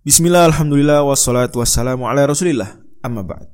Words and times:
Bismillah, 0.00 0.48
Alhamdulillah, 0.48 1.04
wassalatu 1.04 1.60
wassalamu 1.60 2.08
ala 2.08 2.24
rasulillah. 2.24 2.80
Amma 3.04 3.20
ba'd. 3.20 3.52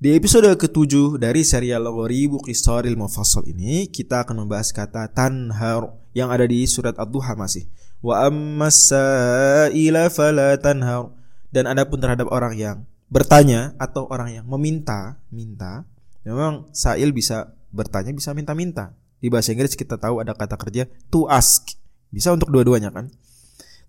Di 0.00 0.16
episode 0.16 0.48
ketujuh 0.56 1.20
dari 1.20 1.44
serial 1.44 1.84
Ghoribu 1.84 2.40
Qisaril 2.40 2.96
Mufassal 2.96 3.44
ini 3.44 3.84
Kita 3.84 4.24
akan 4.24 4.48
membahas 4.48 4.72
kata 4.72 5.12
tanhar 5.12 5.92
Yang 6.16 6.28
ada 6.32 6.44
di 6.48 6.64
surat 6.64 6.96
Ad-Duha 6.96 7.36
masih. 7.36 7.68
Wa 8.00 8.32
ammas 8.32 8.88
sa'ila 8.88 10.08
fala 10.08 10.56
tanhar. 10.56 11.12
Dan 11.52 11.68
adapun 11.68 12.00
terhadap 12.00 12.32
orang 12.32 12.56
yang 12.56 12.88
bertanya 13.12 13.76
Atau 13.76 14.08
orang 14.08 14.40
yang 14.40 14.48
meminta 14.48 15.20
Minta 15.28 15.84
Memang 16.24 16.72
sa'il 16.72 17.12
bisa 17.12 17.52
bertanya 17.76 18.16
bisa 18.16 18.32
minta-minta. 18.32 18.96
Di 19.20 19.28
bahasa 19.28 19.52
Inggris 19.52 19.76
kita 19.76 20.00
tahu 20.00 20.24
ada 20.24 20.32
kata 20.32 20.56
kerja 20.56 20.88
to 21.12 21.28
ask. 21.28 21.76
Bisa 22.08 22.32
untuk 22.32 22.48
dua-duanya 22.48 22.88
kan 22.88 23.12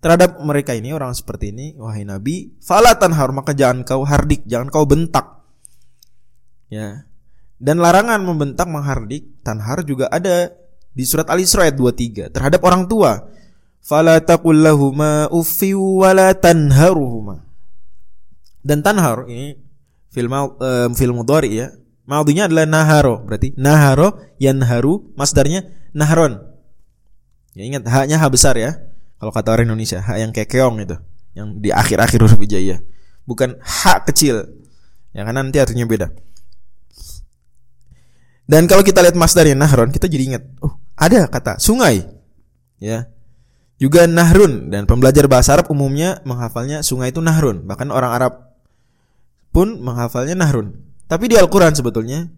terhadap 0.00 0.40
mereka 0.40 0.72
ini 0.72 0.96
orang 0.96 1.12
seperti 1.12 1.52
ini 1.52 1.76
wahai 1.76 2.08
nabi 2.08 2.56
falatan 2.64 3.12
har 3.12 3.30
maka 3.36 3.52
jangan 3.52 3.84
kau 3.84 4.02
hardik 4.04 4.44
jangan 4.48 4.68
kau 4.72 4.84
bentak. 4.88 5.44
Ya. 6.72 7.04
Dan 7.60 7.76
larangan 7.76 8.24
membentak 8.24 8.64
menghardik 8.72 9.44
tanhar 9.44 9.84
juga 9.84 10.08
ada 10.08 10.48
di 10.96 11.04
surat 11.04 11.28
Al 11.28 11.44
Isra 11.44 11.68
ayat 11.68 11.76
23 11.76 12.32
terhadap 12.32 12.60
orang 12.64 12.88
tua. 12.88 13.28
Fala 13.84 14.16
taqullahuma 14.20 15.28
uffi 15.28 15.76
wala 15.76 16.32
tanharuhuma 16.36 17.50
dan 18.60 18.84
tanhar 18.84 19.24
ini 19.28 19.56
film 20.12 20.32
um, 20.32 20.90
film 20.92 21.14
mudhari 21.16 21.64
ya 21.64 21.72
maudinya 22.04 22.44
adalah 22.48 22.66
naharo 22.68 23.24
berarti 23.24 23.56
naharo 23.56 24.20
yanharu 24.36 25.12
masdarnya 25.16 25.64
nahron. 25.96 26.44
Ya 27.56 27.66
ingat 27.66 27.82
haknya 27.88 28.20
ha 28.20 28.26
besar 28.30 28.54
ya 28.54 28.78
kalau 29.20 29.32
kata 29.36 29.52
orang 29.52 29.68
Indonesia, 29.68 30.00
hak 30.00 30.16
yang 30.16 30.32
keong 30.32 30.80
itu, 30.80 30.96
yang 31.36 31.60
di 31.60 31.68
akhir-akhir 31.68 32.24
huruf 32.24 32.40
hijaiyah. 32.40 32.80
Bukan 33.28 33.60
hak 33.60 34.08
kecil. 34.08 34.48
Yang 35.12 35.24
kan 35.28 35.34
nanti 35.36 35.60
artinya 35.60 35.84
beda. 35.84 36.08
Dan 38.48 38.64
kalau 38.64 38.80
kita 38.80 39.04
lihat 39.04 39.20
masdarnya 39.20 39.52
nahron, 39.52 39.92
kita 39.92 40.08
jadi 40.08 40.24
ingat, 40.34 40.42
oh, 40.64 40.72
ada 40.96 41.28
kata 41.28 41.60
sungai. 41.60 42.00
Ya. 42.80 43.12
Juga 43.76 44.08
nahrun 44.08 44.72
dan 44.72 44.88
pembelajar 44.88 45.28
bahasa 45.28 45.52
Arab 45.56 45.68
umumnya 45.68 46.24
menghafalnya 46.24 46.80
sungai 46.80 47.12
itu 47.12 47.20
nahrun. 47.20 47.68
Bahkan 47.68 47.92
orang 47.92 48.12
Arab 48.16 48.32
pun 49.52 49.84
menghafalnya 49.84 50.32
nahrun. 50.32 50.80
Tapi 51.08 51.28
di 51.28 51.36
Al-Qur'an 51.36 51.76
sebetulnya 51.76 52.28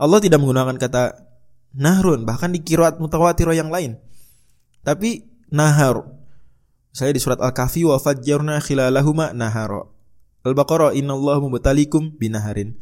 Allah 0.00 0.20
tidak 0.20 0.40
menggunakan 0.40 0.76
kata 0.76 1.20
nahrun, 1.76 2.24
bahkan 2.28 2.52
di 2.52 2.60
kiroat 2.60 3.00
mutawatir 3.00 3.48
yang 3.52 3.68
lain. 3.68 3.96
Tapi 4.84 5.24
nahar. 5.54 6.02
Saya 6.94 7.10
di 7.10 7.18
surat 7.18 7.42
Al-Kahfi 7.42 7.82
wa 7.82 7.98
fajjarna 7.98 8.62
khilalahuma 8.62 9.34
nahara. 9.34 9.82
Al-Baqarah 10.46 10.94
innallaha 10.94 11.42
mubtalikum 11.42 12.14
binaharin. 12.14 12.78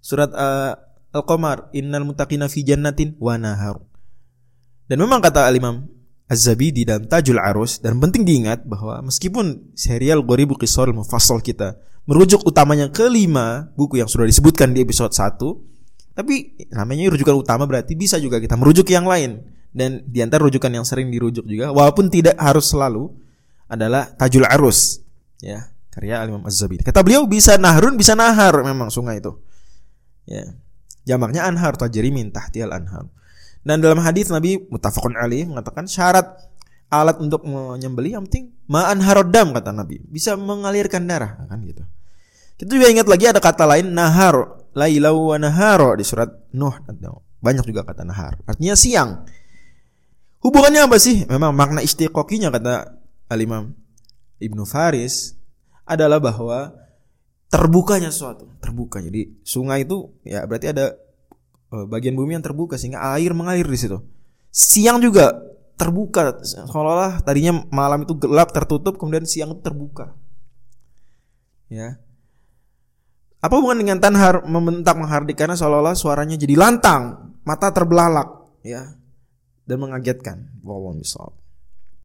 Surat 0.00 0.32
uh, 0.32 0.80
Al-Qamar 1.12 1.68
innal 1.76 2.08
muttaqina 2.08 2.48
fi 2.48 2.64
jannatin 2.64 3.20
wa 3.20 3.36
nahar. 3.36 3.84
Dan 4.88 5.04
memang 5.04 5.20
kata 5.20 5.44
Al-Imam 5.44 5.84
Az-Zabidi 6.30 6.88
dalam 6.88 7.04
Tajul 7.04 7.36
Arus 7.36 7.82
dan 7.84 8.00
penting 8.00 8.24
diingat 8.24 8.64
bahwa 8.64 9.02
meskipun 9.04 9.74
serial 9.76 10.24
Ghoribu 10.24 10.56
Qisar 10.56 10.88
Mufassal 10.94 11.44
kita 11.44 11.76
merujuk 12.08 12.46
utamanya 12.46 12.88
kelima 12.88 13.74
buku 13.74 14.00
yang 14.00 14.06
sudah 14.06 14.24
disebutkan 14.30 14.70
di 14.70 14.86
episode 14.86 15.10
1 15.10 16.14
tapi 16.14 16.54
namanya 16.70 17.10
rujukan 17.10 17.34
utama 17.34 17.66
berarti 17.66 17.98
bisa 17.98 18.14
juga 18.22 18.38
kita 18.38 18.54
merujuk 18.54 18.86
yang 18.94 19.10
lain 19.10 19.42
dan 19.74 20.06
di 20.06 20.22
antara 20.22 20.46
rujukan 20.46 20.70
yang 20.70 20.86
sering 20.86 21.10
dirujuk 21.10 21.42
juga 21.50 21.74
walaupun 21.74 22.06
tidak 22.10 22.38
harus 22.38 22.70
selalu 22.70 23.10
adalah 23.70 24.10
Tajul 24.18 24.42
Arus 24.44 24.98
ya 25.38 25.70
karya 25.90 26.22
Al 26.22 26.30
Imam 26.30 26.46
Az-Zabidi. 26.46 26.86
Kata 26.86 27.02
beliau 27.02 27.26
bisa 27.26 27.58
nahrun 27.58 27.98
bisa 27.98 28.14
nahar 28.14 28.54
memang 28.62 28.88
sungai 28.88 29.18
itu. 29.18 29.34
Ya. 30.26 30.54
Jamaknya 31.02 31.48
anhar 31.48 31.74
tajri 31.74 32.14
min 32.14 32.30
tahtial 32.30 32.70
anhar. 32.70 33.10
Dan 33.60 33.82
dalam 33.82 33.98
hadis 34.00 34.30
Nabi 34.30 34.56
mutafakun 34.70 35.18
ali 35.18 35.44
mengatakan 35.44 35.84
syarat 35.90 36.50
alat 36.90 37.18
untuk 37.22 37.46
menyembeli 37.46 38.18
yang 38.18 38.26
penting 38.26 38.50
ma'an 38.66 38.98
harodam 38.98 39.54
kata 39.54 39.70
Nabi, 39.70 40.02
bisa 40.10 40.34
mengalirkan 40.34 41.06
darah 41.06 41.38
kan 41.46 41.62
gitu. 41.62 41.86
Kita 42.58 42.70
juga 42.76 42.86
ingat 42.92 43.06
lagi 43.08 43.24
ada 43.30 43.40
kata 43.40 43.64
lain 43.64 43.94
nahar, 43.94 44.66
lailau 44.76 45.32
wa 45.32 45.36
naharo 45.40 45.96
di 45.96 46.04
surat 46.04 46.28
Nuh. 46.52 46.76
Banyak 47.40 47.64
juga 47.64 47.88
kata 47.88 48.04
nahar. 48.04 48.36
Artinya 48.44 48.76
siang. 48.76 49.24
Hubungannya 50.44 50.84
apa 50.84 51.00
sih? 51.00 51.24
Memang 51.24 51.56
makna 51.56 51.80
istiqokinya 51.80 52.52
kata 52.52 52.99
Al-Imam 53.30 53.70
Ibnu 54.42 54.66
Faris 54.66 55.38
adalah 55.86 56.18
bahwa 56.18 56.74
terbukanya 57.50 58.10
sesuatu, 58.10 58.50
terbuka. 58.58 58.98
Jadi 58.98 59.42
sungai 59.46 59.86
itu 59.86 60.10
ya 60.26 60.46
berarti 60.46 60.70
ada 60.70 60.94
eh, 61.70 61.86
bagian 61.86 62.18
bumi 62.18 62.38
yang 62.38 62.44
terbuka 62.44 62.74
sehingga 62.74 63.02
air 63.14 63.30
mengalir 63.34 63.66
di 63.66 63.78
situ. 63.78 63.98
Siang 64.50 64.98
juga 64.98 65.30
terbuka 65.78 66.42
seolah-olah 66.42 67.24
tadinya 67.24 67.64
malam 67.72 68.04
itu 68.04 68.12
gelap 68.18 68.52
tertutup 68.52 69.00
kemudian 69.00 69.24
siang 69.24 69.54
itu 69.56 69.62
terbuka. 69.64 70.12
Ya. 71.70 71.96
Apa 73.40 73.56
hubungan 73.56 73.80
dengan 73.80 73.98
tanhar 74.04 74.44
membentak 74.44 75.00
menghardik 75.00 75.40
seolah-olah 75.40 75.96
suaranya 75.96 76.36
jadi 76.36 76.60
lantang, 76.60 77.32
mata 77.40 77.72
terbelalak, 77.72 78.52
ya 78.60 79.00
dan 79.64 79.78
mengagetkan. 79.80 80.52
Wallahu 80.60 81.00
misal. 81.00 81.39